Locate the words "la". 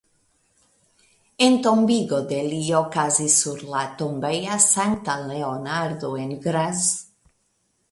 3.75-3.83